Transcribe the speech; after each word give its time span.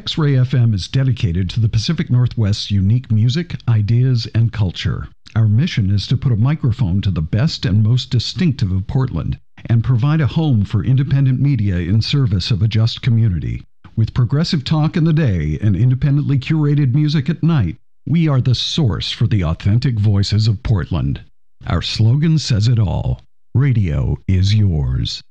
X 0.00 0.16
Ray 0.16 0.32
FM 0.32 0.72
is 0.72 0.88
dedicated 0.88 1.50
to 1.50 1.60
the 1.60 1.68
Pacific 1.68 2.08
Northwest's 2.08 2.70
unique 2.70 3.12
music, 3.12 3.56
ideas, 3.68 4.26
and 4.34 4.50
culture. 4.50 5.08
Our 5.36 5.46
mission 5.46 5.90
is 5.90 6.06
to 6.06 6.16
put 6.16 6.32
a 6.32 6.36
microphone 6.36 7.02
to 7.02 7.10
the 7.10 7.20
best 7.20 7.66
and 7.66 7.82
most 7.82 8.08
distinctive 8.08 8.72
of 8.72 8.86
Portland 8.86 9.38
and 9.66 9.84
provide 9.84 10.22
a 10.22 10.26
home 10.26 10.64
for 10.64 10.82
independent 10.82 11.38
media 11.38 11.76
in 11.80 12.00
service 12.00 12.50
of 12.50 12.62
a 12.62 12.66
just 12.66 13.02
community. 13.02 13.62
With 13.94 14.14
progressive 14.14 14.64
talk 14.64 14.96
in 14.96 15.04
the 15.04 15.12
day 15.12 15.58
and 15.60 15.76
independently 15.76 16.38
curated 16.38 16.94
music 16.94 17.28
at 17.28 17.42
night, 17.42 17.76
we 18.06 18.26
are 18.26 18.40
the 18.40 18.54
source 18.54 19.12
for 19.12 19.26
the 19.26 19.44
authentic 19.44 20.00
voices 20.00 20.48
of 20.48 20.62
Portland. 20.62 21.20
Our 21.66 21.82
slogan 21.82 22.38
says 22.38 22.68
it 22.68 22.78
all 22.78 23.20
radio 23.54 24.16
is 24.26 24.54
yours. 24.54 25.22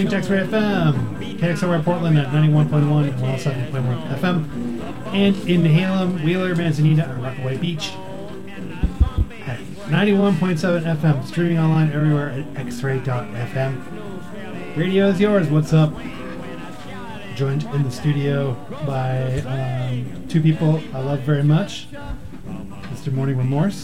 Listening 0.00 0.22
to 0.22 0.34
X-Ray 0.34 0.58
FM, 0.58 1.38
KXRY 1.38 1.84
Portland 1.84 2.18
at 2.18 2.28
91.1 2.28 2.72
and 2.72 3.18
107.1 3.20 4.16
FM, 4.16 4.82
and 5.12 5.36
in 5.46 5.60
Nehalem, 5.60 6.24
Wheeler, 6.24 6.54
Manzanita, 6.54 7.04
and 7.04 7.22
Rockaway 7.22 7.58
Beach 7.58 7.90
at 9.44 9.58
91.7 9.90 10.96
FM, 10.96 11.26
streaming 11.26 11.58
online 11.58 11.92
everywhere 11.92 12.30
at 12.30 12.46
xray.fm. 12.54 13.76
Radio 14.74 15.08
is 15.08 15.20
yours. 15.20 15.48
What's 15.48 15.74
up? 15.74 15.92
Joined 17.34 17.64
in 17.64 17.82
the 17.82 17.90
studio 17.90 18.54
by 18.86 19.40
um, 19.40 20.26
two 20.28 20.40
people 20.40 20.80
I 20.94 21.00
love 21.00 21.20
very 21.20 21.44
much 21.44 21.88
Mr. 21.92 23.12
Morning 23.12 23.36
Remorse 23.36 23.79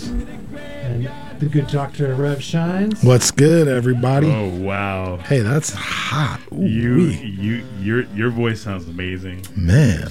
the 1.41 1.47
good 1.47 1.67
Dr. 1.67 2.15
Rev 2.15 2.43
Shines. 2.43 3.03
What's 3.03 3.31
good, 3.31 3.69
everybody? 3.69 4.31
Oh 4.31 4.49
wow! 4.49 5.17
Hey, 5.19 5.41
that's 5.41 5.73
hot. 5.73 6.41
Ooh, 6.53 6.63
you, 6.67 6.97
you, 7.03 7.67
your, 7.81 8.03
your 8.15 8.31
voice 8.31 8.61
sounds 8.63 8.89
amazing, 8.89 9.45
man. 9.57 10.09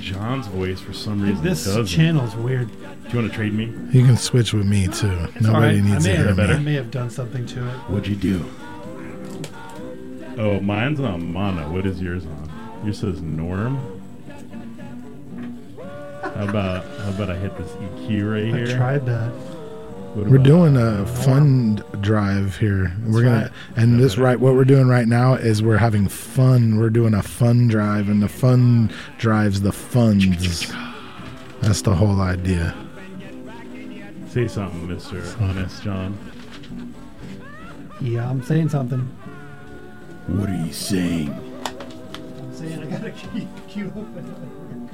John's 0.00 0.46
voice, 0.46 0.80
for 0.80 0.92
some 0.92 1.22
reason, 1.22 1.42
this 1.42 1.64
doesn't. 1.64 1.86
channel's 1.86 2.36
weird. 2.36 2.68
Do 2.70 3.08
you 3.10 3.18
want 3.18 3.30
to 3.30 3.36
trade 3.36 3.54
me? 3.54 3.64
You 3.90 4.04
can 4.04 4.16
switch 4.16 4.52
with 4.52 4.66
me 4.66 4.86
too. 4.86 5.10
It's 5.34 5.40
Nobody 5.42 5.76
right. 5.80 5.84
needs 5.84 6.06
I 6.06 6.08
may 6.10 6.16
to 6.16 6.22
hear 6.22 6.26
have, 6.28 6.36
me. 6.36 6.44
I 6.44 6.58
may 6.58 6.74
have 6.74 6.90
done 6.90 7.10
something 7.10 7.46
to 7.46 7.66
it. 7.66 7.72
What'd 7.90 8.06
you 8.06 8.16
do? 8.16 8.44
Oh, 10.38 10.60
mine's 10.60 11.00
on 11.00 11.32
mono. 11.32 11.72
What 11.72 11.86
is 11.86 12.00
yours 12.00 12.24
on? 12.26 12.80
Yours 12.84 12.98
says 13.00 13.22
norm. 13.22 13.78
How 16.22 16.48
about 16.48 16.84
how 17.00 17.08
about 17.10 17.30
I 17.30 17.36
hit 17.36 17.56
this 17.56 17.70
EQ 17.72 18.32
right 18.32 18.54
I 18.54 18.58
here? 18.66 18.76
I 18.76 18.78
tried 18.78 19.06
that. 19.06 19.32
What 20.16 20.28
We're 20.28 20.36
about- 20.36 20.44
doing 20.46 20.76
a 20.78 21.04
fund 21.04 21.84
drive 22.00 22.56
here. 22.56 22.90
we're 23.06 23.22
gonna 23.22 23.42
right. 23.42 23.50
and 23.76 24.00
this 24.00 24.16
right 24.16 24.40
what 24.40 24.54
we're 24.54 24.64
doing 24.64 24.88
right 24.88 25.06
now 25.06 25.34
is 25.34 25.62
we're 25.62 25.76
having 25.76 26.08
fun. 26.08 26.78
We're 26.78 26.88
doing 26.88 27.12
a 27.12 27.22
fun 27.22 27.68
drive 27.68 28.08
and 28.08 28.22
the 28.22 28.28
fun 28.28 28.90
drives 29.18 29.60
the 29.60 29.72
funds. 29.72 30.72
That's 31.60 31.82
the 31.82 31.94
whole 31.94 32.22
idea. 32.22 32.74
Say 34.30 34.48
something, 34.48 34.88
Mister 34.88 35.22
Honest 35.38 35.82
John. 35.82 36.16
Yeah, 38.00 38.28
I'm 38.30 38.42
saying 38.42 38.70
something. 38.70 39.00
What 40.28 40.48
are 40.48 40.64
you 40.64 40.72
saying? 40.72 41.28
I'm 41.28 42.54
saying 42.54 42.82
I 42.82 42.86
gotta 42.86 43.10
keep 43.34 43.48
cue 43.68 43.88
open. 43.94 44.88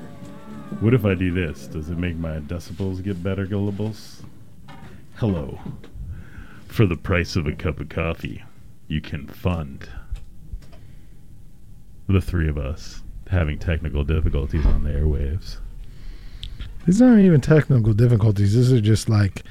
What 0.81 0.95
if 0.95 1.05
I 1.05 1.15
do 1.15 1.31
this? 1.33 1.69
Does 1.69 1.91
it 1.91 1.97
make 1.99 2.17
my 2.17 2.41
decibels 2.41 3.01
get 3.05 3.23
better, 3.23 3.47
Gullables? 3.47 4.23
Hello. 5.17 5.59
For 6.67 6.87
the 6.87 6.97
price 6.97 7.37
of 7.37 7.47
a 7.47 7.53
cup 7.53 7.81
of 7.81 7.89
coffee, 7.89 8.43
you 8.89 9.01
can 9.01 9.27
fund 9.29 9.89
the 12.09 12.21
three 12.21 12.49
of 12.49 12.59
us 12.59 13.03
having 13.31 13.59
technical 13.59 14.05
difficulties 14.05 14.67
on 14.67 14.85
the 14.85 14.91
airwaves. 14.91 15.59
These 16.87 17.01
aren't 17.01 17.21
even 17.23 17.41
technical 17.41 17.93
difficulties. 17.93 18.55
These 18.55 18.73
are 18.73 18.81
just 18.81 19.09
like. 19.09 19.43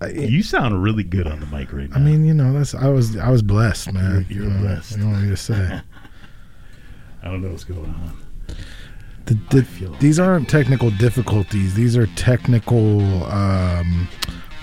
I, 0.00 0.08
You 0.08 0.42
sound 0.42 0.82
really 0.82 1.04
good 1.04 1.26
on 1.26 1.40
the 1.40 1.46
mic 1.46 1.72
right 1.72 1.88
now. 1.90 1.96
I 1.96 2.00
mean, 2.00 2.24
you 2.24 2.34
know, 2.34 2.52
that's 2.52 2.74
I 2.74 2.88
was 2.88 3.16
I 3.16 3.30
was 3.30 3.42
blessed, 3.42 3.92
man. 3.92 4.26
You're- 4.28 4.34
you're 4.34 4.44
You 4.44 4.50
know, 4.50 4.60
blessed. 4.60 4.92
You 4.92 5.04
know 5.04 5.10
what 5.10 5.22
me 5.22 5.28
to 5.30 5.36
say? 5.36 5.80
I 7.22 7.30
don't 7.30 7.42
know 7.42 7.50
what's 7.50 7.64
going 7.64 7.84
on. 7.90 8.16
The, 9.28 9.34
the, 9.50 9.62
feel- 9.62 9.92
these 10.00 10.18
aren't 10.18 10.48
technical 10.48 10.90
difficulties. 10.90 11.74
These 11.74 11.98
are 11.98 12.06
technical 12.16 13.24
um, 13.24 14.08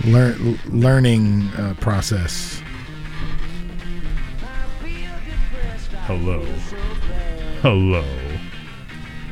lear, 0.04 0.34
learning 0.66 1.48
uh, 1.56 1.74
process. 1.80 2.60
Hello. 6.08 6.40
Hello. 7.62 8.04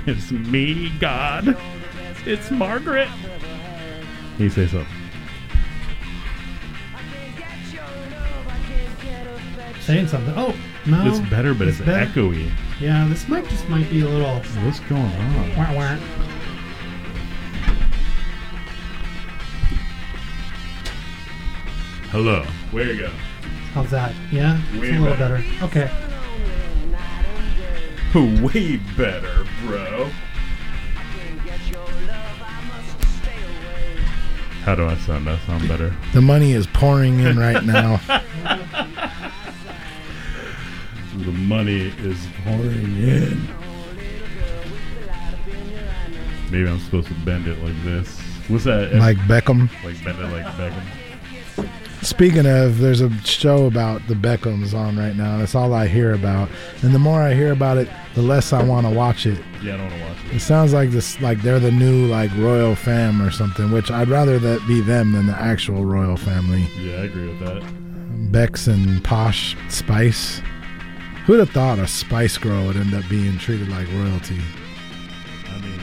It's 0.06 0.30
me, 0.30 0.92
God. 1.00 1.56
It's 2.26 2.50
Margaret. 2.52 3.08
Can 4.36 4.44
you 4.44 4.50
say 4.50 4.68
something? 4.68 4.86
Saying 9.80 10.08
something. 10.08 10.32
Oh 10.36 10.54
no, 10.86 11.06
It's 11.08 11.18
better, 11.30 11.54
but 11.54 11.68
it's, 11.68 11.78
better. 11.78 12.06
echoey. 12.06 12.50
Yeah, 12.80 13.06
this 13.08 13.28
mic 13.28 13.48
just 13.48 13.68
might 13.68 13.88
be 13.88 14.00
a 14.00 14.08
little. 14.08 14.40
What's 14.64 14.80
going 14.80 15.00
on? 15.00 15.56
Wah, 15.56 15.72
wah. 15.74 15.96
Hello. 22.10 22.44
Where 22.72 22.92
you 22.92 22.98
go? 22.98 23.10
How's 23.74 23.90
that? 23.90 24.12
Yeah, 24.32 24.60
it's 24.72 24.74
a 24.74 25.00
little 25.00 25.16
better. 25.16 25.44
better. 25.60 25.64
Okay. 25.64 25.90
Way 28.42 28.76
better, 28.96 29.46
bro. 29.64 30.10
How 34.62 34.74
do 34.74 34.86
I 34.86 34.96
sound? 34.96 35.28
That 35.28 35.40
sound 35.46 35.68
better. 35.68 35.94
The 36.12 36.22
money 36.22 36.52
is 36.52 36.66
pouring 36.66 37.20
in 37.20 37.38
right 37.38 37.64
now. 37.64 38.00
The 41.16 41.32
money 41.32 41.92
is 41.98 42.26
pouring 42.44 42.96
in. 42.98 43.48
Maybe 46.50 46.68
I'm 46.68 46.78
supposed 46.80 47.08
to 47.08 47.14
bend 47.24 47.46
it 47.46 47.58
like 47.62 47.82
this. 47.84 48.18
What's 48.48 48.64
that? 48.64 48.92
like 48.94 49.16
Beckham. 49.18 49.70
like 49.84 50.02
bend 50.04 50.18
it 50.18 50.30
like 50.32 50.44
Beckham. 50.56 50.82
Speaking 52.04 52.46
of, 52.46 52.78
there's 52.80 53.00
a 53.00 53.10
show 53.22 53.64
about 53.66 54.06
the 54.08 54.14
Beckhams 54.14 54.74
on 54.74 54.98
right 54.98 55.16
now. 55.16 55.38
That's 55.38 55.54
all 55.54 55.72
I 55.72 55.86
hear 55.86 56.12
about. 56.12 56.50
And 56.82 56.94
the 56.94 56.98
more 56.98 57.22
I 57.22 57.32
hear 57.32 57.52
about 57.52 57.78
it, 57.78 57.88
the 58.14 58.20
less 58.20 58.52
I 58.52 58.62
want 58.62 58.86
to 58.86 58.92
watch 58.92 59.24
it. 59.24 59.38
Yeah, 59.62 59.74
I 59.74 59.76
don't 59.78 59.88
want 59.88 59.94
to 60.02 60.08
watch 60.08 60.16
It 60.32 60.36
it. 60.36 60.40
sounds 60.40 60.74
like 60.74 60.90
this, 60.90 61.18
like 61.22 61.40
they're 61.40 61.58
the 61.60 61.70
new 61.70 62.06
like 62.06 62.30
royal 62.36 62.74
fam 62.74 63.22
or 63.22 63.30
something. 63.30 63.70
Which 63.70 63.90
I'd 63.90 64.08
rather 64.08 64.38
that 64.38 64.66
be 64.68 64.80
them 64.82 65.12
than 65.12 65.26
the 65.26 65.32
actual 65.40 65.84
royal 65.86 66.16
family. 66.18 66.68
Yeah, 66.78 66.96
I 66.96 67.04
agree 67.04 67.28
with 67.28 67.38
that. 67.40 67.62
Becks 68.30 68.66
and 68.66 69.02
Posh 69.02 69.56
Spice. 69.70 70.42
Who'd 71.26 71.38
have 71.40 71.50
thought 71.50 71.78
a 71.78 71.86
Spice 71.86 72.36
Girl 72.36 72.66
would 72.66 72.76
end 72.76 72.92
up 72.94 73.08
being 73.08 73.38
treated 73.38 73.68
like 73.70 73.88
royalty? 73.92 74.40
I 75.48 75.58
mean, 75.58 75.80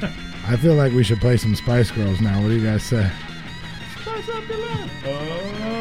I 0.48 0.56
feel 0.56 0.74
like 0.74 0.92
we 0.92 1.04
should 1.04 1.20
play 1.20 1.36
some 1.36 1.54
Spice 1.54 1.90
Girls 1.92 2.20
now. 2.20 2.40
What 2.42 2.48
do 2.48 2.54
you 2.54 2.66
guys 2.66 2.82
say? 2.82 3.08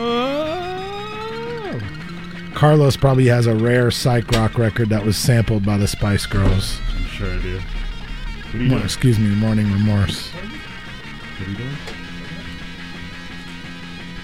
oh, 0.10 1.80
Carlos 2.54 2.96
probably 2.98 3.26
has 3.28 3.46
a 3.48 3.56
rare 3.56 3.90
psych 3.92 4.30
rock 4.32 4.58
record 4.58 4.90
that 4.90 5.04
was 5.06 5.18
sampled 5.18 5.66
by 5.66 5.78
the 5.78 5.88
Spice 5.88 6.26
Girls. 6.26 6.80
I'm 6.96 7.06
sure 7.06 7.32
I 7.34 7.42
do. 7.42 7.56
What 7.58 8.54
are 8.54 8.58
you 8.58 8.64
Mo- 8.64 8.70
doing? 8.76 8.84
excuse 8.84 9.20
me, 9.20 9.30
Morning 9.36 9.72
Remorse. 9.72 10.30
What 10.32 10.44
are 11.48 11.52
you 11.52 11.58
doing? 11.58 11.78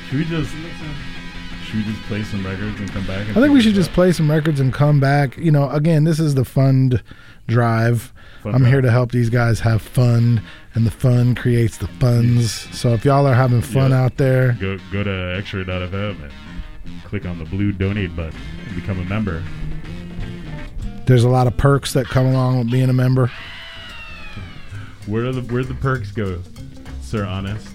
Should 0.09 0.19
we 0.19 0.25
just 0.25 0.53
should 1.73 1.87
we 1.87 1.91
just 1.91 2.03
play 2.03 2.23
some 2.23 2.45
records 2.45 2.79
and 2.79 2.91
come 2.91 3.07
back? 3.07 3.27
And 3.27 3.37
I 3.37 3.41
think 3.41 3.53
we 3.53 3.61
should 3.61 3.73
just 3.73 3.91
play 3.93 4.11
some 4.11 4.29
records 4.29 4.59
and 4.59 4.71
come 4.71 4.99
back. 4.99 5.37
You 5.37 5.51
know, 5.51 5.69
again, 5.71 6.03
this 6.03 6.19
is 6.19 6.35
the 6.35 6.45
fund 6.45 7.01
drive. 7.47 8.13
Fund 8.43 8.55
I'm 8.55 8.61
drive. 8.61 8.71
here 8.73 8.81
to 8.81 8.91
help 8.91 9.11
these 9.11 9.29
guys 9.31 9.59
have 9.61 9.81
fun, 9.81 10.41
and 10.75 10.85
the 10.85 10.91
fun 10.91 11.33
creates 11.33 11.77
the 11.77 11.87
funds. 11.87 12.51
So 12.77 12.93
if 12.93 13.03
y'all 13.03 13.25
are 13.25 13.33
having 13.33 13.61
fun 13.61 13.91
out 13.91 14.17
there. 14.17 14.55
Go 14.59 14.77
go 14.91 15.03
to 15.03 15.35
X-ray.fm 15.39 16.29
and 16.85 17.03
click 17.05 17.25
on 17.25 17.39
the 17.39 17.45
blue 17.45 17.71
donate 17.71 18.15
button 18.15 18.39
and 18.67 18.75
become 18.75 18.99
a 18.99 19.05
member. 19.05 19.41
there's 21.07 21.23
a 21.23 21.29
lot 21.29 21.47
of 21.47 21.57
perks 21.57 21.93
that 21.93 22.05
come 22.05 22.27
along 22.27 22.59
with 22.59 22.71
being 22.71 22.89
a 22.89 22.93
member. 22.93 23.31
Where 25.07 25.25
are 25.25 25.31
the 25.31 25.41
where 25.51 25.63
the 25.63 25.73
perks 25.73 26.11
go, 26.11 26.39
Sir 27.01 27.25
Honest? 27.25 27.67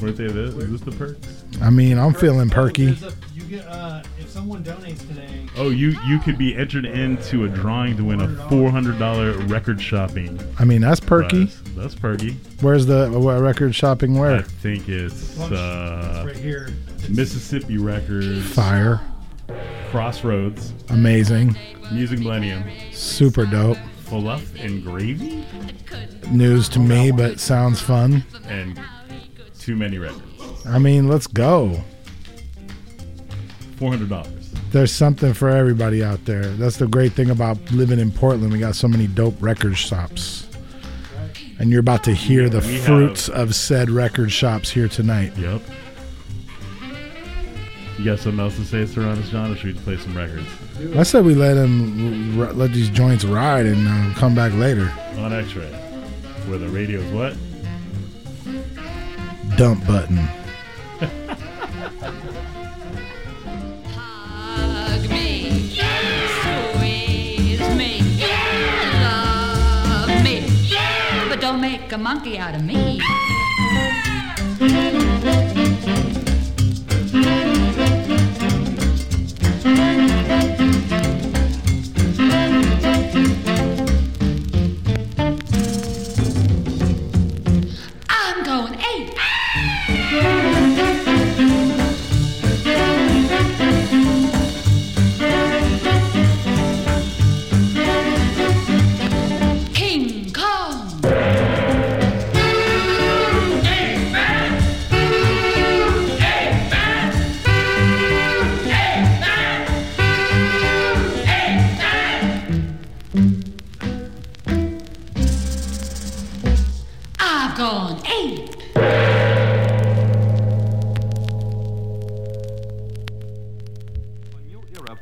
Weren't 0.00 0.16
they 0.16 0.26
this? 0.26 0.54
Is 0.54 0.70
this 0.70 0.80
the 0.82 0.92
perks? 0.92 1.37
I 1.62 1.70
mean, 1.70 1.98
I'm 1.98 2.14
feeling 2.14 2.50
perky. 2.50 2.86
There's 2.92 3.02
a- 3.14 3.16
you 3.34 3.42
get 3.44 3.66
uh, 3.66 4.02
if 4.18 4.28
someone 4.30 4.62
donates 4.64 5.06
today. 5.08 5.46
Oh, 5.56 5.70
you 5.70 5.96
you 6.06 6.18
could 6.20 6.38
be 6.38 6.54
entered 6.56 6.84
into 6.84 7.44
a 7.44 7.48
drawing 7.48 7.96
to 7.96 8.04
win 8.04 8.20
a 8.20 8.48
four 8.48 8.70
hundred 8.70 8.98
dollar 8.98 9.32
record 9.46 9.80
shopping. 9.80 10.38
I 10.58 10.64
mean, 10.64 10.80
that's 10.80 11.00
perky. 11.00 11.46
prize. 11.46 11.62
That's 11.76 11.94
perky. 11.94 12.32
Where's 12.60 12.86
the 12.86 13.08
what 13.10 13.40
record 13.40 13.74
shopping? 13.74 14.18
Where? 14.18 14.36
I 14.36 14.42
think 14.42 14.88
it's 14.88 15.38
uh, 15.40 16.24
right 16.26 16.36
here. 16.36 16.68
It's- 16.96 17.08
Mississippi 17.08 17.78
Records, 17.78 18.44
Fire. 18.52 19.00
Crossroads, 19.90 20.74
Amazing. 20.90 21.56
Music 21.90 22.18
Millennium, 22.18 22.62
Super 22.92 23.46
dope. 23.46 23.78
Fluff 24.04 24.54
and 24.56 24.82
Gravy, 24.84 25.44
News 26.30 26.68
to 26.70 26.78
me, 26.78 27.10
but 27.10 27.40
sounds 27.40 27.80
fun. 27.80 28.24
and 28.46 28.78
Too 29.58 29.74
Many 29.76 29.96
Records. 29.98 30.22
I 30.66 30.78
mean, 30.78 31.08
let's 31.08 31.26
go. 31.26 31.80
Four 33.76 33.90
hundred 33.90 34.08
dollars. 34.08 34.52
There's 34.70 34.92
something 34.92 35.32
for 35.32 35.48
everybody 35.48 36.04
out 36.04 36.24
there. 36.26 36.44
That's 36.44 36.76
the 36.76 36.86
great 36.86 37.12
thing 37.12 37.30
about 37.30 37.58
living 37.70 37.98
in 37.98 38.10
Portland. 38.10 38.52
We 38.52 38.58
got 38.58 38.74
so 38.74 38.86
many 38.88 39.06
dope 39.06 39.36
record 39.40 39.76
shops. 39.78 40.46
And 41.58 41.70
you're 41.70 41.80
about 41.80 42.04
to 42.04 42.12
hear 42.12 42.48
the 42.48 42.60
We 42.60 42.74
have- 42.74 42.84
fruits 42.84 43.28
of 43.28 43.54
said 43.54 43.90
record 43.90 44.30
shops 44.30 44.70
here 44.70 44.88
tonight. 44.88 45.32
Yep. 45.38 45.62
You 47.98 48.04
got 48.04 48.20
something 48.20 48.38
else 48.38 48.54
to 48.56 48.64
say, 48.64 49.00
Honest 49.02 49.30
John, 49.32 49.50
or 49.52 49.56
should 49.56 49.74
we 49.74 49.80
play 49.80 49.96
some 49.96 50.16
records 50.16 50.46
I 50.96 51.02
said 51.02 51.24
we 51.24 51.34
let 51.34 51.54
them 51.54 52.40
r- 52.40 52.52
let 52.52 52.72
these 52.72 52.90
joints 52.90 53.24
ride 53.24 53.66
and 53.66 53.88
uh, 53.88 54.14
come 54.16 54.36
back 54.36 54.52
later. 54.54 54.92
on 55.16 55.32
X-Ray, 55.32 55.66
where 56.46 56.58
the 56.58 56.68
radio's 56.68 57.10
what? 57.12 57.36
Dump 59.56 59.84
button. 59.88 60.16
Don't 71.50 71.62
make 71.62 71.90
a 71.92 71.96
monkey 71.96 72.36
out 72.36 72.54
of 72.54 72.62
me. 72.62 73.00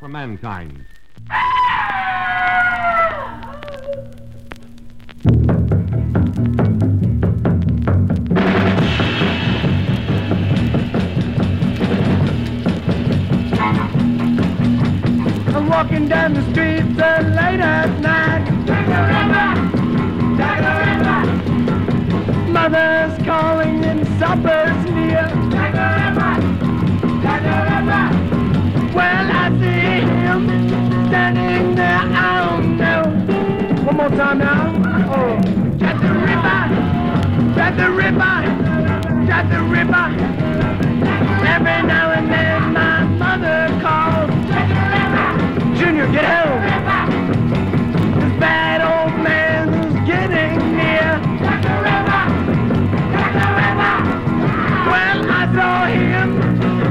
for 0.07 0.11
mankind. 0.11 0.96
More 34.27 34.35
now. 34.35 34.75
Oh, 35.09 35.39
Jack 35.79 36.01
the 36.01 36.11
Ripper, 36.11 36.61
Jack 37.55 37.77
the 37.77 37.89
Ripper, 37.89 38.37
Jack 39.25 39.49
the 39.49 39.61
Ripper. 39.63 40.07
Every 41.47 41.87
now 41.87 42.11
and 42.11 42.29
then 42.29 42.73
my 42.73 43.05
mother 43.05 43.69
calls. 43.81 44.29
Junior, 45.79 46.11
get 46.11 46.25
home. 46.25 46.61
This 48.19 48.33
bad 48.37 48.81
old 48.83 49.17
man's 49.23 49.95
getting 50.05 50.75
near. 50.75 51.21
Well, 54.91 55.19
I 55.31 55.43
saw 55.55 55.85
him 55.85 56.29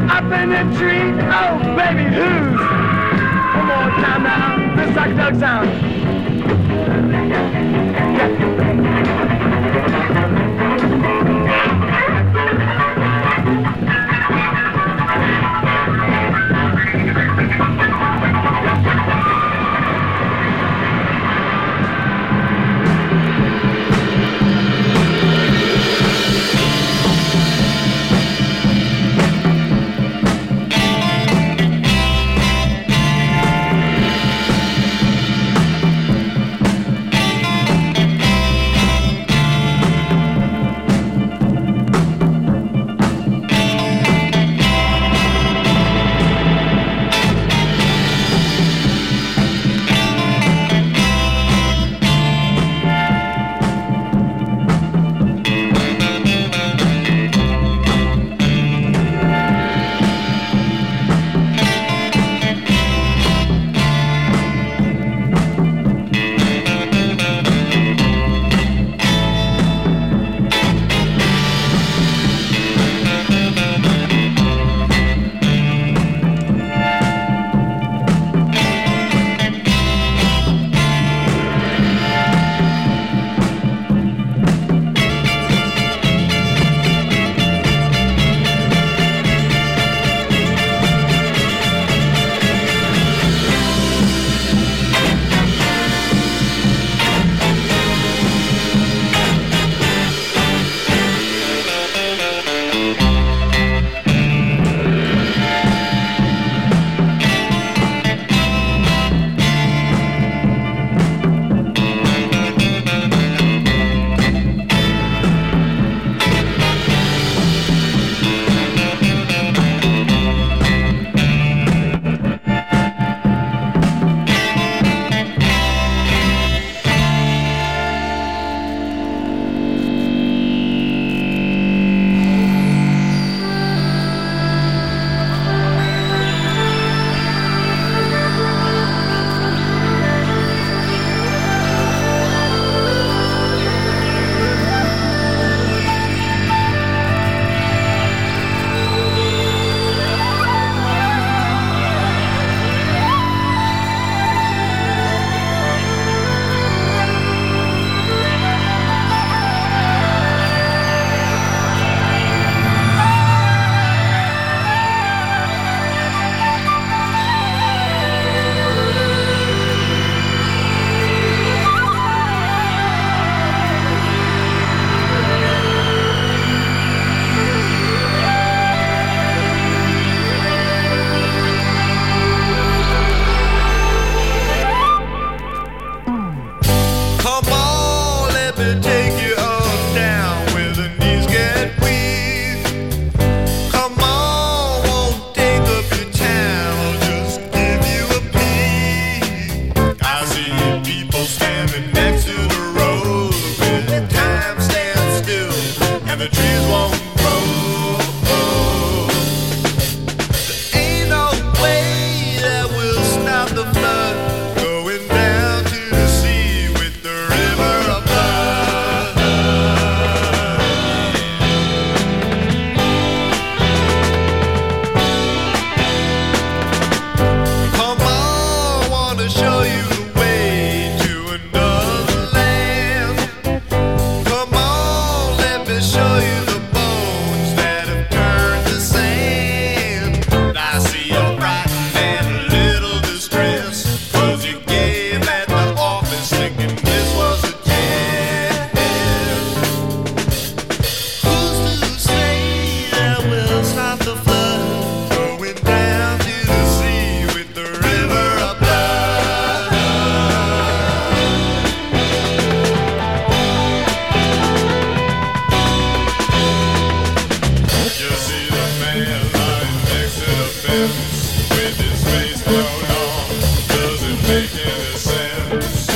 up 0.09 0.33
in 0.41 0.49
the 0.57 0.65
tree. 0.79 1.13
Oh, 1.29 1.59
baby, 1.77 2.05
who's? 2.17 2.61
One 3.57 3.67
more 3.67 3.91
time 4.01 4.23
now. 4.23 4.75
This 4.77 4.89
is 4.89 4.97
like 4.97 5.15
Doug 5.17 5.39
sound. 5.39 5.86
Gracias. 8.17 8.57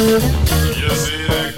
You 0.01 0.19
see 0.95 1.50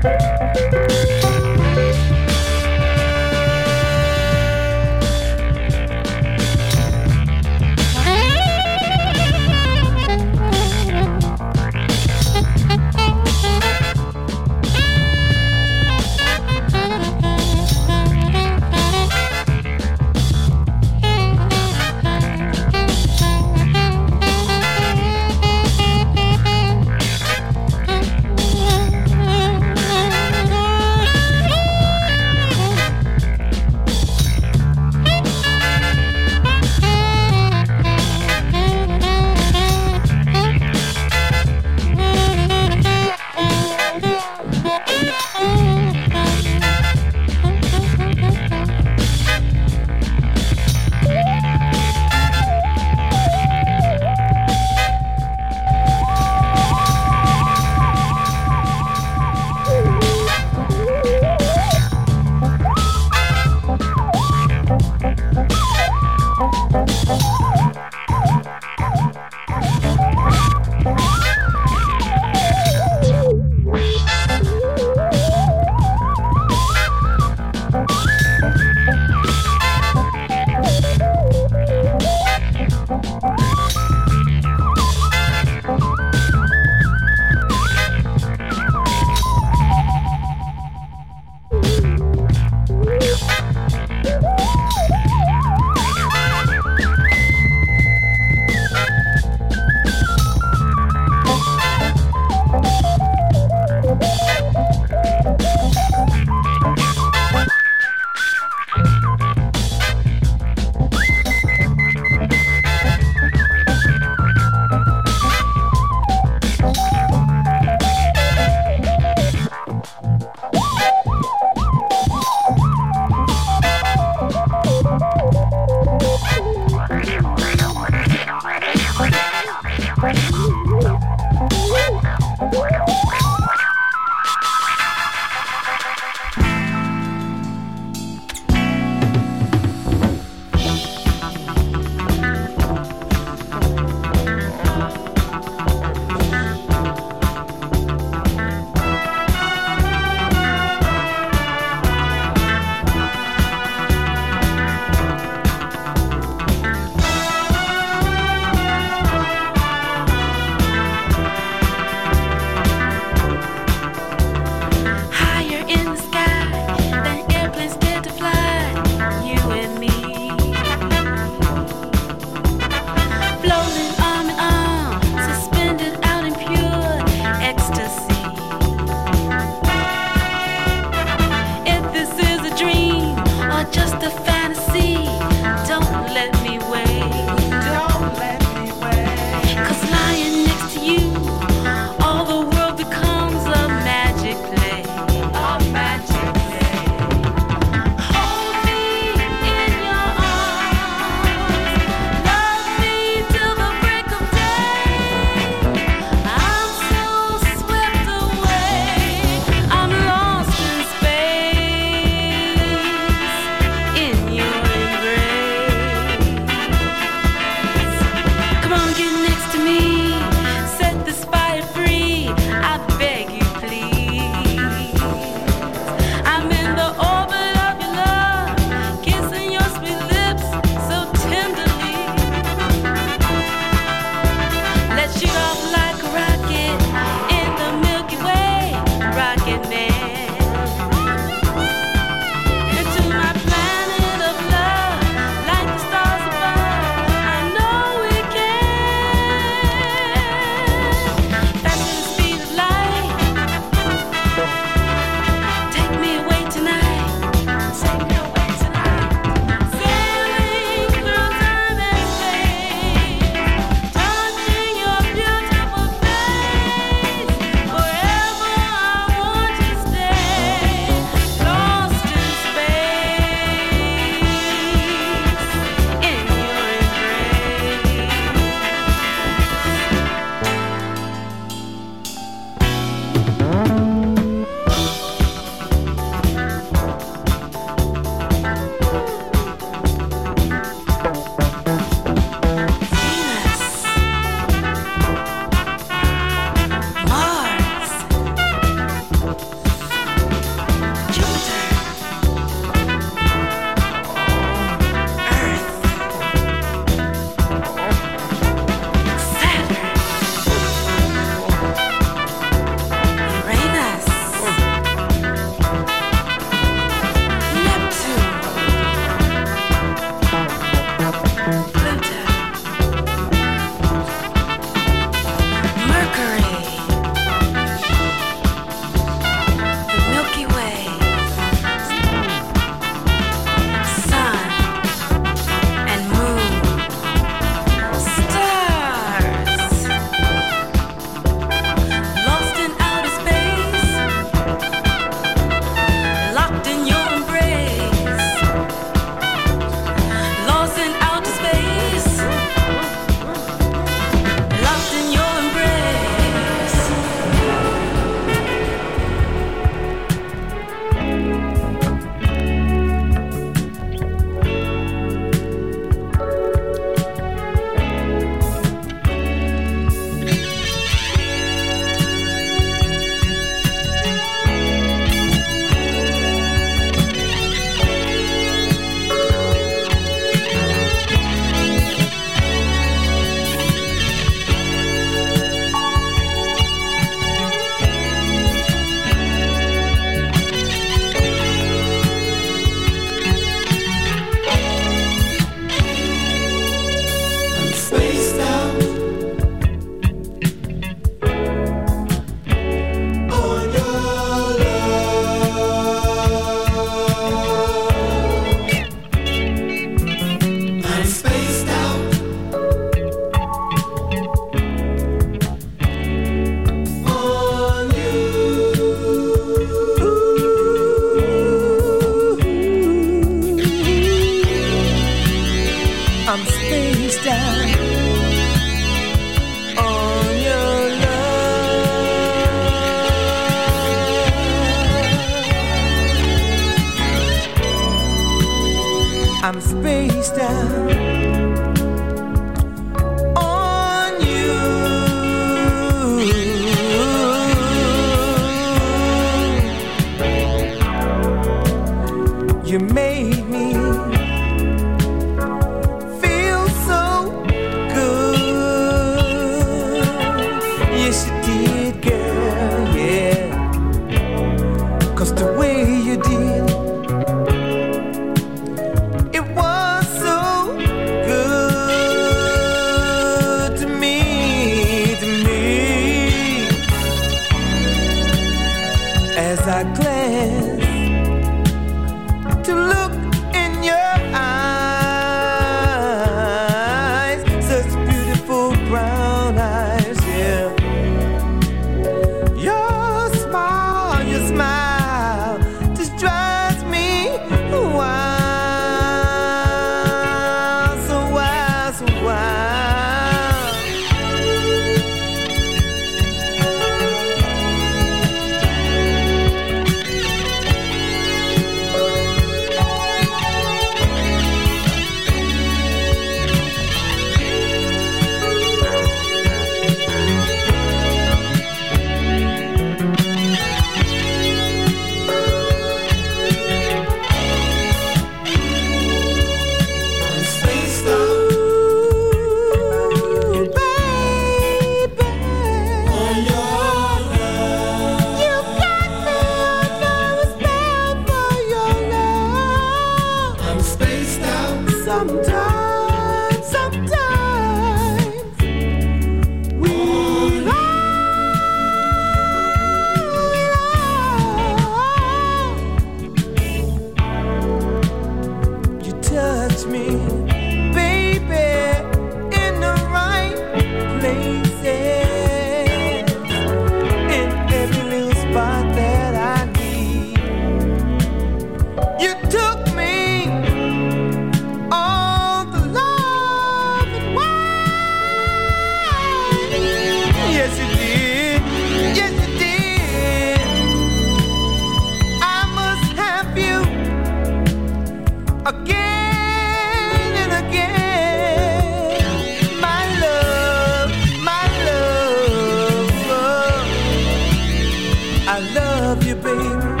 Baby. 599.41 600.00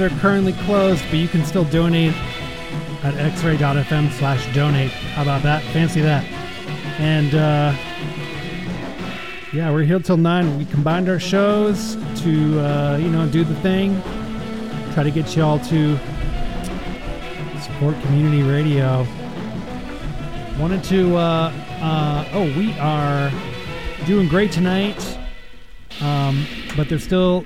are 0.00 0.10
currently 0.20 0.52
closed, 0.52 1.02
but 1.10 1.18
you 1.18 1.28
can 1.28 1.44
still 1.44 1.64
donate 1.64 2.14
at 3.02 3.14
xray.fm 3.14 4.10
slash 4.12 4.54
donate. 4.54 4.90
How 4.90 5.22
about 5.22 5.42
that? 5.42 5.62
Fancy 5.72 6.00
that. 6.00 6.24
And 6.98 7.34
uh, 7.34 7.74
yeah, 9.52 9.70
we're 9.70 9.84
here 9.84 9.98
till 9.98 10.16
9. 10.16 10.58
We 10.58 10.64
combined 10.66 11.08
our 11.08 11.20
shows 11.20 11.96
to, 12.22 12.60
uh, 12.60 12.98
you 13.00 13.08
know, 13.08 13.28
do 13.28 13.44
the 13.44 13.54
thing. 13.56 14.00
Try 14.92 15.02
to 15.02 15.10
get 15.10 15.36
you 15.36 15.42
all 15.42 15.58
to 15.60 15.98
support 17.62 18.00
community 18.02 18.42
radio. 18.42 19.06
Wanted 20.58 20.82
to, 20.84 21.16
uh, 21.16 21.52
uh, 21.80 22.28
oh, 22.32 22.44
we 22.58 22.72
are 22.78 23.30
doing 24.06 24.28
great 24.28 24.52
tonight. 24.52 25.18
Um, 26.00 26.46
but 26.76 26.88
there's 26.88 27.04
still, 27.04 27.44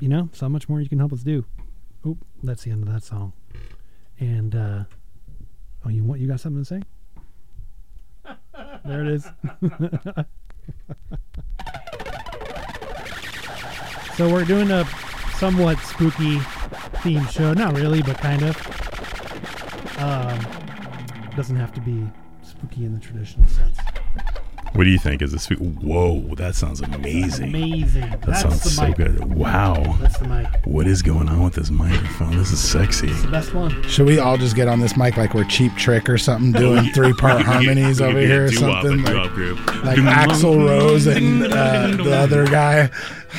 you 0.00 0.08
know, 0.08 0.28
so 0.32 0.48
much 0.48 0.68
more 0.68 0.80
you 0.80 0.88
can 0.88 0.98
help 0.98 1.12
us 1.12 1.20
do. 1.20 1.44
Oop, 2.06 2.24
that's 2.42 2.64
the 2.64 2.70
end 2.70 2.82
of 2.82 2.92
that 2.92 3.02
song. 3.02 3.32
And 4.18 4.54
uh 4.54 4.84
oh, 5.84 5.88
you 5.88 6.02
want 6.04 6.20
you 6.20 6.28
got 6.28 6.40
something 6.40 6.62
to 6.62 6.66
say? 6.66 6.82
there 8.84 9.02
it 9.02 9.08
is. 9.08 9.24
so 14.16 14.32
we're 14.32 14.44
doing 14.44 14.70
a 14.70 14.84
somewhat 15.36 15.78
spooky 15.78 16.38
theme 17.02 17.26
show. 17.28 17.52
Not 17.54 17.74
really, 17.76 18.02
but 18.02 18.18
kind 18.18 18.42
of. 18.42 18.56
Um, 19.98 20.38
doesn't 21.36 21.56
have 21.56 21.72
to 21.74 21.80
be 21.80 22.06
spooky 22.42 22.84
in 22.84 22.94
the 22.94 23.00
traditional 23.00 23.46
sense. 23.48 23.79
What 24.72 24.84
do 24.84 24.90
you 24.90 24.98
think? 24.98 25.20
Is 25.20 25.32
this? 25.32 25.48
Whoa, 25.48 26.20
that 26.36 26.54
sounds 26.54 26.80
amazing. 26.80 27.48
Amazing. 27.48 28.08
That 28.08 28.22
That's 28.22 28.42
sounds 28.42 28.62
the 28.62 28.70
so 28.70 28.86
mic. 28.86 28.96
good. 28.96 29.34
Wow. 29.34 29.82
That's 30.00 30.18
the 30.18 30.28
mic. 30.28 30.46
What 30.64 30.86
is 30.86 31.02
going 31.02 31.28
on 31.28 31.42
with 31.42 31.54
this 31.54 31.70
microphone? 31.70 32.36
This 32.36 32.52
is 32.52 32.60
sexy. 32.60 33.08
It's 33.08 33.22
the 33.22 33.28
best 33.28 33.52
one. 33.52 33.82
Should 33.88 34.06
we 34.06 34.20
all 34.20 34.36
just 34.36 34.54
get 34.54 34.68
on 34.68 34.78
this 34.78 34.96
mic 34.96 35.16
like 35.16 35.34
we're 35.34 35.44
Cheap 35.44 35.74
Trick 35.74 36.08
or 36.08 36.18
something, 36.18 36.52
doing 36.52 36.84
three 36.94 37.12
part 37.12 37.42
harmonies 37.42 38.00
over 38.00 38.20
here 38.20 38.44
or 38.44 38.52
something? 38.52 39.02
Like, 39.02 39.14
like 39.84 39.98
Axl 39.98 40.64
Rose 40.64 41.06
and 41.08 41.42
uh, 41.52 41.88
the 41.96 42.16
other 42.16 42.46
guy 42.46 42.90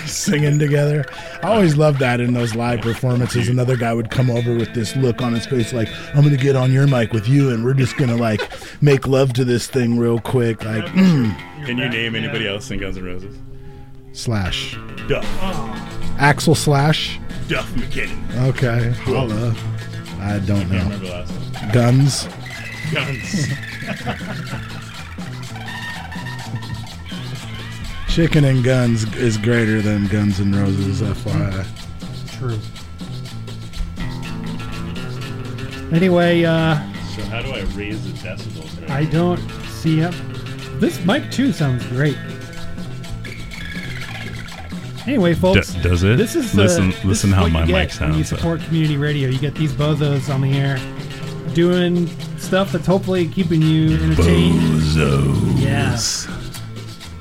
singing 0.05 0.59
together. 0.59 1.05
I 1.43 1.53
always 1.53 1.77
loved 1.77 1.99
that 1.99 2.19
in 2.21 2.33
those 2.33 2.55
live 2.55 2.81
performances. 2.81 3.49
Another 3.49 3.75
guy 3.77 3.93
would 3.93 4.09
come 4.11 4.29
over 4.29 4.53
with 4.55 4.73
this 4.73 4.95
look 4.95 5.21
on 5.21 5.33
his 5.33 5.45
face, 5.45 5.73
like, 5.73 5.89
I'm 6.15 6.21
going 6.21 6.35
to 6.35 6.41
get 6.41 6.55
on 6.55 6.71
your 6.71 6.87
mic 6.87 7.13
with 7.13 7.27
you 7.27 7.49
and 7.51 7.63
we're 7.63 7.73
just 7.73 7.97
going 7.97 8.09
to 8.09 8.15
like 8.15 8.41
make 8.81 9.07
love 9.07 9.33
to 9.33 9.45
this 9.45 9.67
thing 9.67 9.97
real 9.97 10.19
quick. 10.19 10.63
Like, 10.63 10.85
mm, 10.85 11.35
Can 11.65 11.77
you 11.77 11.89
name 11.89 12.15
anybody 12.15 12.47
else 12.47 12.69
in 12.71 12.79
Guns 12.79 12.97
N' 12.97 13.03
Roses? 13.05 13.37
slash. 14.13 14.77
Duff. 15.07 15.25
Axl 16.17 16.55
slash. 16.55 17.19
Duff 17.47 17.69
McKinnon. 17.73 18.47
Okay. 18.49 18.91
Holla. 19.03 19.55
I 20.19 20.39
don't 20.39 20.67
the 20.69 20.75
know. 20.75 21.25
Guns. 21.73 22.27
Guns. 22.93 23.47
Chicken 28.11 28.43
and 28.43 28.61
Guns 28.61 29.05
is 29.15 29.37
greater 29.37 29.81
than 29.81 30.05
Guns 30.07 30.39
and 30.41 30.53
Roses, 30.53 31.01
FYI. 31.01 31.65
True. 32.37 32.59
Anyway, 35.95 36.43
uh, 36.43 36.75
so 37.15 37.21
how 37.23 37.41
do 37.41 37.51
I 37.51 37.61
raise 37.73 38.03
the 38.03 38.27
decibels? 38.27 38.89
I 38.89 39.05
don't 39.05 39.39
see 39.69 39.97
him. 39.99 40.13
This 40.79 41.03
mic 41.05 41.31
too 41.31 41.53
sounds 41.53 41.85
great. 41.87 42.17
Anyway, 45.07 45.33
folks, 45.33 45.73
D- 45.73 45.81
does 45.81 46.03
it? 46.03 46.17
This 46.17 46.35
is 46.35 46.51
the, 46.51 46.63
Listen- 46.63 46.89
this 46.91 47.05
listen 47.05 47.29
is 47.29 47.35
how 47.35 47.47
my 47.47 47.65
mic 47.65 47.91
sounds. 47.91 47.99
When 48.01 48.17
you 48.17 48.23
sounds, 48.25 48.29
though. 48.31 48.35
support 48.37 48.61
community 48.61 48.97
radio, 48.97 49.29
you 49.29 49.39
get 49.39 49.55
these 49.55 49.71
bozos 49.71 50.33
on 50.33 50.41
the 50.41 50.51
air 50.53 50.77
doing 51.53 52.07
stuff 52.37 52.73
that's 52.73 52.85
hopefully 52.85 53.27
keeping 53.29 53.61
you 53.61 53.95
entertained. 54.03 54.59
Bozos. 54.59 55.61
Yeah. 55.61 55.95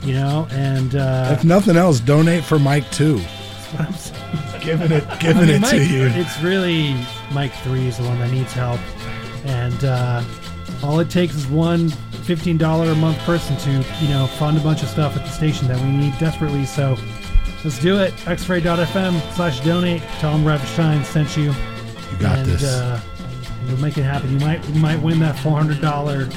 You 0.02 0.14
know, 0.14 0.48
and 0.50 0.94
uh, 0.94 1.28
If 1.36 1.44
nothing 1.44 1.76
else, 1.76 2.00
donate 2.00 2.42
for 2.42 2.58
Mike 2.58 2.90
too. 2.90 3.18
what 3.18 3.86
I'm 3.86 3.92
saying. 3.92 4.16
Giving 4.62 4.92
it, 4.92 5.04
giving 5.20 5.36
I 5.44 5.46
mean, 5.46 5.50
it 5.56 5.60
Mike, 5.60 5.70
to 5.72 5.86
you. 5.86 6.06
It's 6.06 6.40
really 6.42 6.94
Mike 7.32 7.52
Three 7.62 7.86
is 7.86 7.98
the 7.98 8.04
one 8.04 8.18
that 8.18 8.30
needs 8.30 8.52
help, 8.52 8.80
and 9.44 9.84
uh, 9.84 10.22
all 10.82 11.00
it 11.00 11.10
takes 11.10 11.34
is 11.34 11.46
one 11.46 11.88
fifteen 12.24 12.56
dollar 12.58 12.90
a 12.90 12.94
month 12.94 13.18
person 13.20 13.56
to 13.58 13.70
you 14.02 14.08
know 14.08 14.26
fund 14.38 14.56
a 14.58 14.60
bunch 14.60 14.82
of 14.82 14.88
stuff 14.88 15.16
at 15.16 15.22
the 15.24 15.30
station 15.30 15.68
that 15.68 15.80
we 15.80 15.90
need 15.90 16.18
desperately. 16.18 16.64
So 16.66 16.96
let's 17.64 17.78
do 17.78 17.98
it. 17.98 18.12
Xray.fm 18.24 19.34
slash 19.34 19.60
donate. 19.60 20.02
Tell 20.18 20.32
them 20.32 20.44
Rev 20.46 20.66
Shine 20.68 21.04
sent 21.04 21.36
you. 21.36 21.52
You 21.52 22.18
got 22.18 22.38
and, 22.38 22.46
this. 22.46 22.64
Uh, 22.64 23.00
you'll 23.66 23.78
make 23.80 23.96
it 23.98 24.02
happen. 24.02 24.30
You 24.32 24.40
might 24.46 24.66
you 24.68 24.80
might 24.80 25.00
win 25.00 25.18
that 25.20 25.38
four 25.38 25.56
hundred 25.56 25.80
dollar 25.80 26.28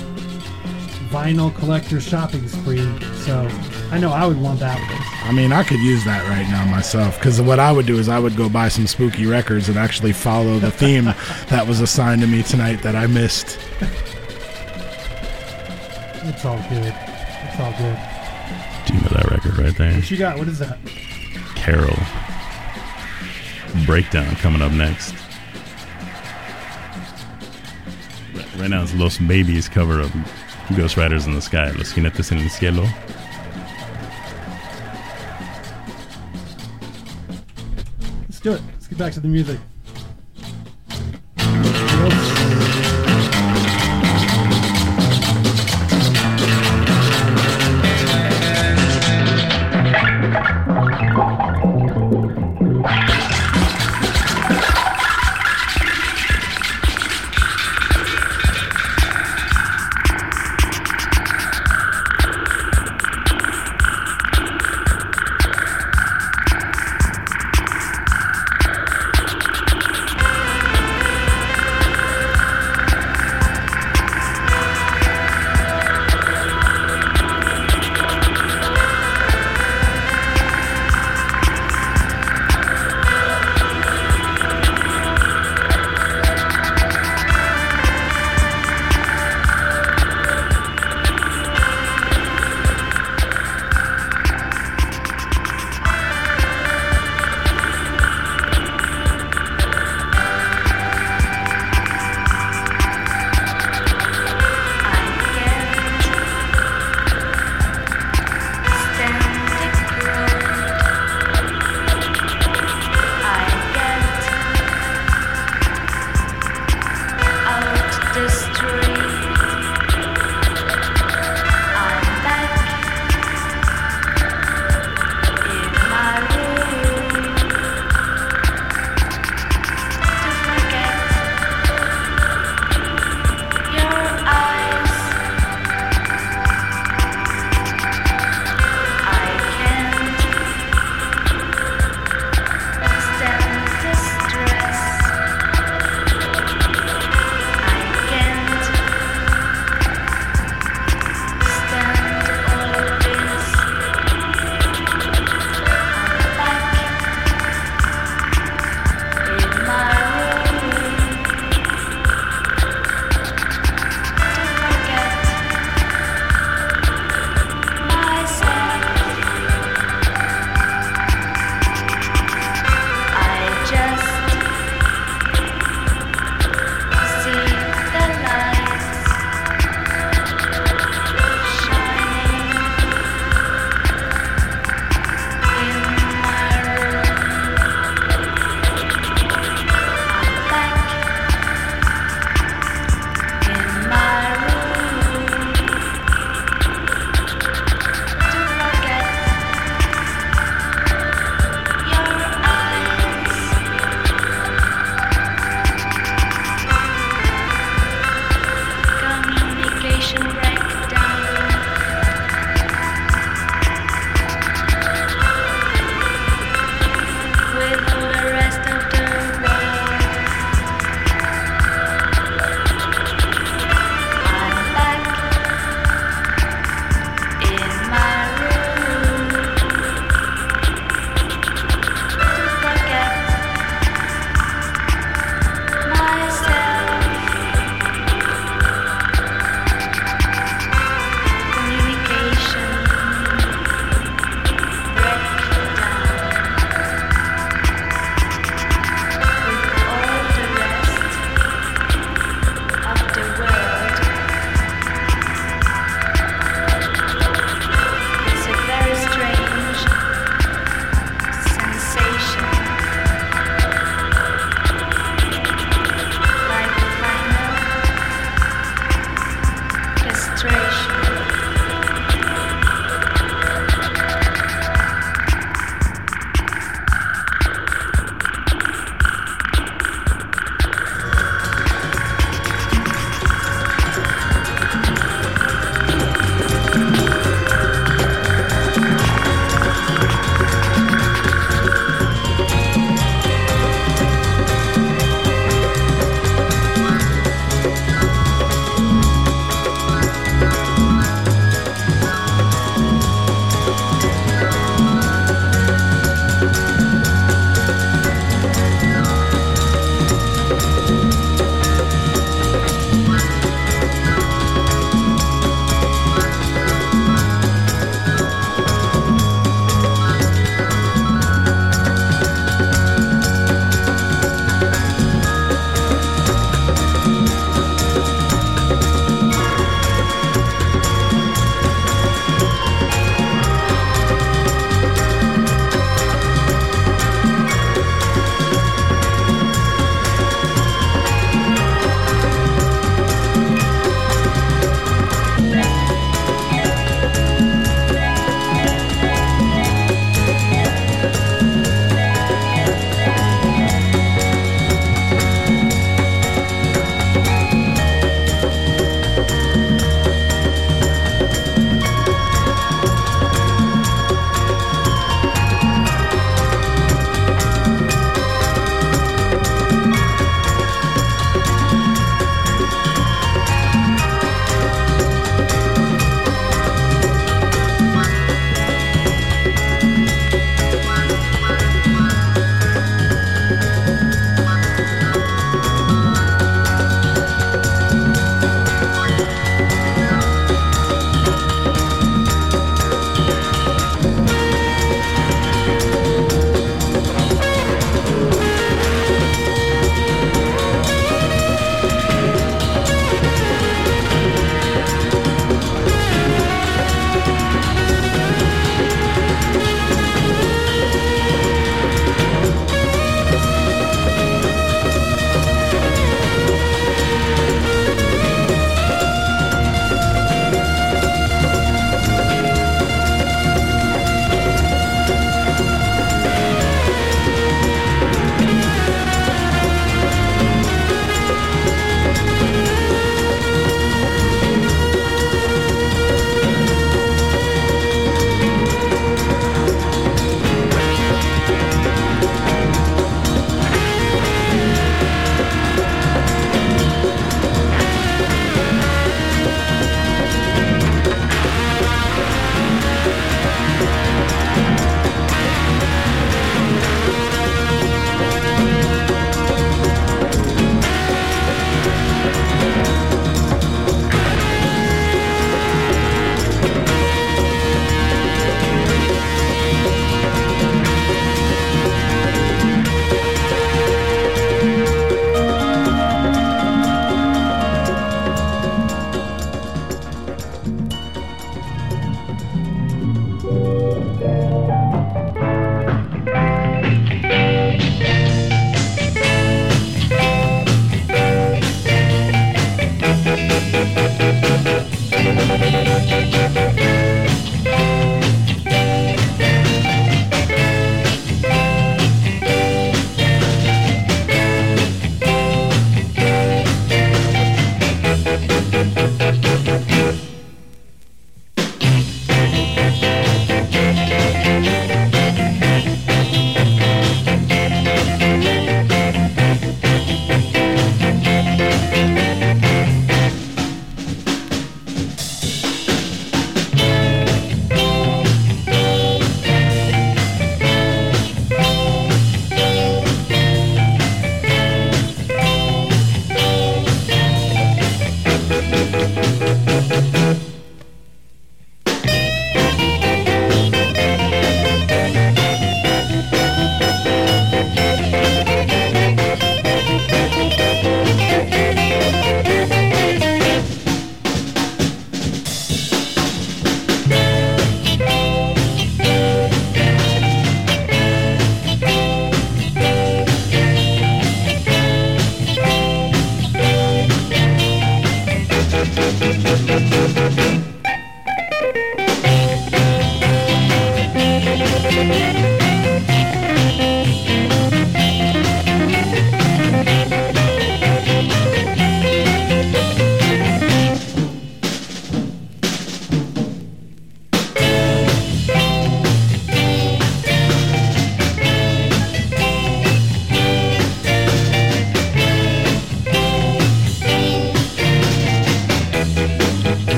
vinyl 1.13 1.55
collector 1.55 2.01
shopping 2.01 2.47
spree. 2.47 2.79
So 3.17 3.47
I 3.91 3.99
know 3.99 4.11
I 4.11 4.25
would 4.25 4.41
want 4.41 4.59
that 4.61 4.79
one. 4.79 5.29
I 5.29 5.31
mean, 5.31 5.53
I 5.53 5.63
could 5.63 5.79
use 5.79 6.03
that 6.05 6.27
right 6.27 6.49
now 6.49 6.65
myself 6.65 7.19
because 7.19 7.39
what 7.39 7.59
I 7.59 7.71
would 7.71 7.85
do 7.85 7.99
is 7.99 8.09
I 8.09 8.17
would 8.17 8.35
go 8.35 8.49
buy 8.49 8.67
some 8.67 8.87
spooky 8.87 9.27
records 9.27 9.69
and 9.69 9.77
actually 9.77 10.11
follow 10.13 10.57
the 10.57 10.71
theme 10.71 11.05
that 11.49 11.65
was 11.67 11.79
assigned 11.81 12.21
to 12.21 12.27
me 12.27 12.41
tonight 12.41 12.81
that 12.81 12.95
I 12.95 13.05
missed. 13.05 13.59
It's 16.25 16.45
all 16.45 16.57
good. 16.69 16.93
It's 16.95 17.59
all 17.59 17.71
good. 17.73 17.97
Do 18.87 18.93
you 18.95 19.01
know 19.01 19.09
that 19.09 19.27
record 19.29 19.57
right 19.59 19.77
there? 19.77 19.93
What 19.93 20.09
you 20.09 20.17
got? 20.17 20.37
What 20.39 20.47
is 20.47 20.57
that? 20.59 20.79
Carol. 21.55 21.95
Breakdown 23.85 24.35
coming 24.37 24.61
up 24.61 24.71
next. 24.71 25.13
Right- 28.33 28.55
Right 28.57 28.69
now 28.69 28.83
it's 28.83 28.93
Los 28.95 29.17
Babys 29.19 29.67
cover 29.69 29.99
of 29.99 30.11
Ghost 30.75 30.97
Riders 30.97 31.27
in 31.27 31.33
the 31.33 31.41
Sky. 31.41 31.71
Los 31.71 31.91
jinetes 31.91 32.31
en 32.31 32.39
el 32.39 32.49
cielo. 32.49 32.83
Let's 38.21 38.39
do 38.39 38.53
it. 38.53 38.61
Let's 38.71 38.87
get 38.87 38.97
back 38.97 39.13
to 39.13 39.19
the 39.19 39.27
music. 39.27 39.59